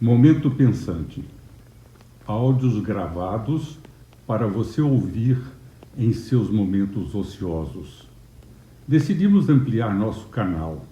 Momento 0.00 0.48
Pensante. 0.48 1.24
Áudios 2.24 2.80
gravados 2.80 3.80
para 4.28 4.46
você 4.46 4.80
ouvir 4.80 5.36
em 5.96 6.12
seus 6.12 6.48
momentos 6.48 7.16
ociosos. 7.16 8.06
Decidimos 8.86 9.48
ampliar 9.48 9.92
nosso 9.92 10.28
canal. 10.28 10.86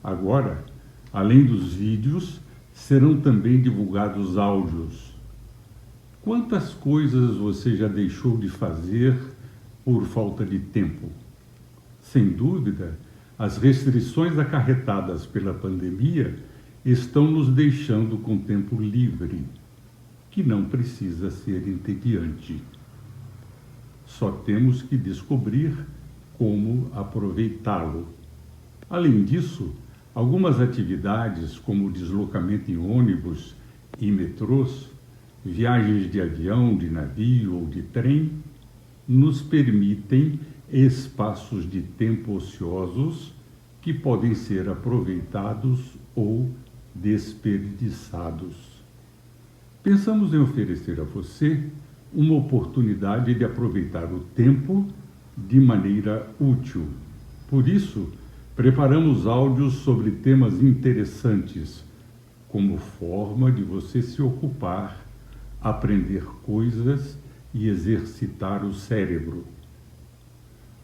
Agora, 0.00 0.64
além 1.12 1.44
dos 1.44 1.74
vídeos, 1.74 2.40
serão 2.72 3.20
também 3.20 3.60
divulgados 3.60 4.38
áudios. 4.38 5.12
Quantas 6.22 6.72
coisas 6.72 7.36
você 7.36 7.74
já 7.74 7.88
deixou 7.88 8.36
de 8.36 8.48
fazer 8.48 9.18
por 9.84 10.04
falta 10.04 10.46
de 10.46 10.60
tempo? 10.60 11.08
Sem 12.00 12.28
dúvida, 12.28 12.96
as 13.36 13.56
restrições 13.56 14.38
acarretadas 14.38 15.26
pela 15.26 15.52
pandemia 15.52 16.38
estão 16.84 17.30
nos 17.30 17.48
deixando 17.48 18.16
com 18.18 18.38
tempo 18.38 18.80
livre, 18.80 19.44
que 20.30 20.42
não 20.42 20.64
precisa 20.64 21.30
ser 21.30 21.66
entediante. 21.68 22.62
Só 24.06 24.30
temos 24.30 24.80
que 24.80 24.96
descobrir 24.96 25.74
como 26.38 26.90
aproveitá-lo. 26.94 28.08
Além 28.88 29.24
disso, 29.24 29.74
algumas 30.14 30.60
atividades, 30.60 31.58
como 31.58 31.90
deslocamento 31.90 32.70
em 32.70 32.78
ônibus 32.78 33.54
e 34.00 34.10
metrôs, 34.10 34.88
viagens 35.44 36.10
de 36.10 36.20
avião, 36.20 36.76
de 36.76 36.88
navio 36.88 37.56
ou 37.56 37.66
de 37.66 37.82
trem, 37.82 38.32
nos 39.06 39.42
permitem 39.42 40.40
espaços 40.72 41.68
de 41.68 41.82
tempo 41.82 42.34
ociosos 42.34 43.34
que 43.82 43.92
podem 43.92 44.34
ser 44.34 44.68
aproveitados 44.68 45.96
ou 46.14 46.50
desperdiçados. 47.00 48.82
Pensamos 49.82 50.34
em 50.34 50.38
oferecer 50.38 51.00
a 51.00 51.04
você 51.04 51.62
uma 52.12 52.34
oportunidade 52.34 53.34
de 53.34 53.44
aproveitar 53.44 54.12
o 54.12 54.20
tempo 54.20 54.86
de 55.36 55.58
maneira 55.58 56.28
útil. 56.38 56.88
Por 57.48 57.66
isso, 57.66 58.12
preparamos 58.54 59.26
áudios 59.26 59.74
sobre 59.74 60.10
temas 60.10 60.62
interessantes, 60.62 61.82
como 62.48 62.76
forma 62.76 63.50
de 63.50 63.62
você 63.62 64.02
se 64.02 64.20
ocupar, 64.20 65.00
aprender 65.62 66.24
coisas 66.42 67.16
e 67.54 67.68
exercitar 67.68 68.64
o 68.64 68.74
cérebro. 68.74 69.46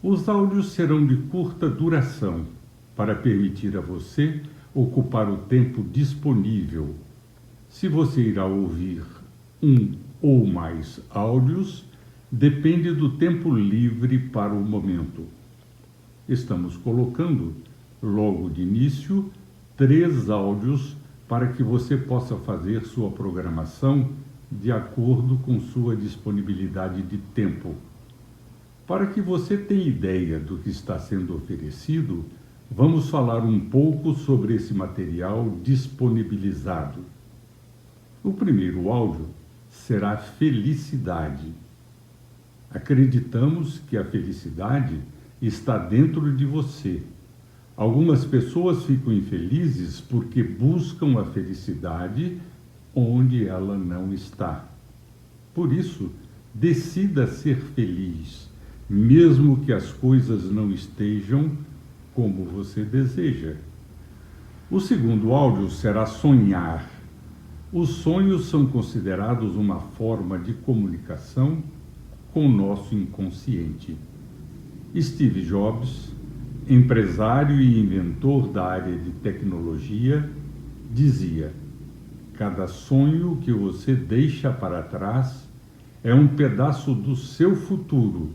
Os 0.01 0.27
áudios 0.27 0.71
serão 0.71 1.05
de 1.05 1.17
curta 1.17 1.69
duração 1.69 2.45
para 2.95 3.13
permitir 3.13 3.77
a 3.77 3.81
você 3.81 4.41
ocupar 4.77 5.27
o 5.27 5.37
tempo 5.37 5.83
disponível. 5.83 6.93
Se 7.67 7.87
você 7.87 8.21
irá 8.21 8.45
ouvir 8.45 9.03
um 9.61 9.93
ou 10.21 10.45
mais 10.45 11.01
áudios, 11.09 11.83
depende 12.31 12.93
do 12.93 13.17
tempo 13.17 13.51
livre 13.51 14.19
para 14.19 14.53
o 14.53 14.63
momento. 14.63 15.23
Estamos 16.29 16.77
colocando, 16.77 17.55
logo 18.03 18.51
de 18.51 18.61
início, 18.61 19.31
três 19.75 20.29
áudios 20.29 20.95
para 21.27 21.47
que 21.47 21.63
você 21.63 21.97
possa 21.97 22.35
fazer 22.35 22.85
sua 22.85 23.09
programação 23.09 24.11
de 24.51 24.71
acordo 24.71 25.37
com 25.39 25.59
sua 25.59 25.95
disponibilidade 25.95 27.01
de 27.01 27.17
tempo. 27.17 27.73
Para 28.85 29.07
que 29.07 29.21
você 29.21 29.57
tenha 29.57 29.87
ideia 29.87 30.39
do 30.39 30.59
que 30.59 30.69
está 30.69 30.99
sendo 30.99 31.35
oferecido, 31.35 32.23
vamos 32.69 33.09
falar 33.09 33.43
um 33.43 33.59
pouco 33.59 34.13
sobre 34.13 34.55
esse 34.55 34.73
material 34.73 35.49
disponibilizado. 35.63 36.99
O 38.23 38.33
primeiro 38.33 38.89
áudio 38.89 39.27
será 39.69 40.17
felicidade. 40.17 41.51
Acreditamos 42.69 43.79
que 43.87 43.95
a 43.95 44.03
felicidade 44.03 44.99
está 45.41 45.77
dentro 45.77 46.35
de 46.35 46.45
você. 46.45 47.01
Algumas 47.75 48.25
pessoas 48.25 48.83
ficam 48.83 49.13
infelizes 49.13 50.01
porque 50.01 50.43
buscam 50.43 51.19
a 51.19 51.25
felicidade 51.25 52.37
onde 52.93 53.47
ela 53.47 53.77
não 53.77 54.11
está. 54.11 54.65
Por 55.53 55.71
isso, 55.71 56.09
decida 56.53 57.27
ser 57.27 57.57
feliz, 57.57 58.49
mesmo 58.89 59.57
que 59.57 59.71
as 59.71 59.91
coisas 59.91 60.51
não 60.51 60.71
estejam 60.71 61.51
como 62.17 62.43
você 62.45 62.83
deseja. 62.83 63.57
O 64.71 64.79
segundo 64.79 65.33
áudio 65.33 65.69
será 65.69 66.07
sonhar. 66.07 66.89
Os 67.71 67.89
sonhos 67.89 68.47
são 68.47 68.65
considerados 68.65 69.55
uma 69.55 69.79
forma 69.79 70.39
de 70.39 70.51
comunicação 70.51 71.61
com 72.33 72.47
o 72.47 72.51
nosso 72.51 72.95
inconsciente. 72.95 73.95
Steve 74.99 75.43
Jobs, 75.43 76.11
empresário 76.67 77.61
e 77.61 77.79
inventor 77.79 78.47
da 78.47 78.65
área 78.65 78.97
de 78.97 79.11
tecnologia, 79.11 80.27
dizia: 80.91 81.53
Cada 82.33 82.65
sonho 82.65 83.37
que 83.43 83.53
você 83.53 83.93
deixa 83.93 84.51
para 84.51 84.81
trás 84.81 85.47
é 86.03 86.15
um 86.15 86.27
pedaço 86.29 86.95
do 86.95 87.15
seu 87.15 87.55
futuro 87.55 88.31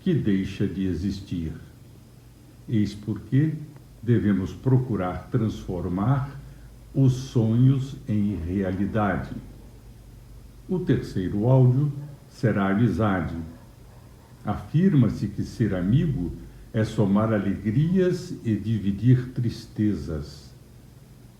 que 0.00 0.12
deixa 0.12 0.66
de 0.66 0.84
existir. 0.84 1.65
Eis 2.68 2.94
porque 2.94 3.54
devemos 4.02 4.52
procurar 4.52 5.28
transformar 5.30 6.40
os 6.94 7.12
sonhos 7.12 7.96
em 8.08 8.36
realidade. 8.36 9.30
O 10.68 10.78
terceiro 10.78 11.46
áudio 11.46 11.92
será 12.28 12.70
amizade. 12.70 13.36
Afirma-se 14.44 15.28
que 15.28 15.42
ser 15.42 15.74
amigo 15.74 16.32
é 16.72 16.84
somar 16.84 17.32
alegrias 17.32 18.34
e 18.44 18.54
dividir 18.54 19.30
tristezas. 19.32 20.52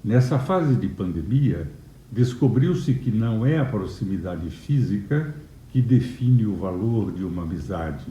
Nessa 0.02 0.38
fase 0.38 0.76
de 0.76 0.88
pandemia, 0.88 1.70
descobriu-se 2.10 2.94
que 2.94 3.10
não 3.10 3.44
é 3.44 3.58
a 3.58 3.64
proximidade 3.64 4.48
física 4.50 5.34
que 5.72 5.82
define 5.82 6.46
o 6.46 6.54
valor 6.54 7.12
de 7.12 7.24
uma 7.24 7.42
amizade 7.42 8.06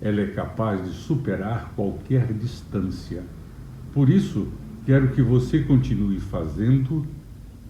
ela 0.00 0.20
é 0.20 0.26
capaz 0.26 0.84
de 0.84 0.90
superar 0.90 1.72
qualquer 1.74 2.32
distância. 2.32 3.22
Por 3.92 4.10
isso, 4.10 4.48
quero 4.84 5.12
que 5.12 5.22
você 5.22 5.60
continue 5.60 6.18
fazendo 6.20 7.06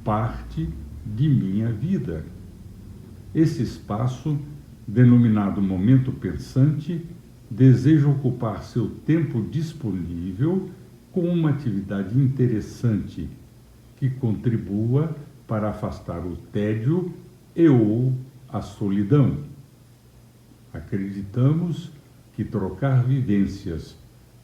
parte 0.03 0.69
de 1.05 1.29
minha 1.29 1.71
vida. 1.71 2.25
Esse 3.35 3.63
espaço, 3.63 4.39
denominado 4.87 5.61
Momento 5.61 6.13
Pensante, 6.13 7.05
deseja 7.51 8.09
ocupar 8.09 8.63
seu 8.63 8.89
tempo 8.89 9.43
disponível 9.43 10.71
com 11.13 11.29
uma 11.29 11.51
atividade 11.51 12.19
interessante 12.19 13.29
que 13.97 14.11
contribua 14.11 15.15
para 15.47 15.71
afastar 15.71 16.27
o 16.27 16.37
tédio 16.37 17.13
e 17.55 17.69
ou 17.69 18.13
a 18.49 18.61
solidão. 18.61 19.39
Acreditamos 20.73 21.93
que 22.35 22.45
trocar 22.45 23.05
vivências 23.05 23.97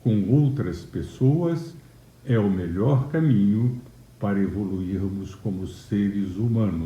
com 0.02 0.30
outras 0.30 0.82
pessoas 0.82 1.74
é 2.24 2.38
o 2.38 2.50
melhor 2.50 3.08
caminho 3.08 3.80
para 4.18 4.38
evoluirmos 4.38 5.34
como 5.34 5.66
seres 5.66 6.36
humanos. 6.36 6.78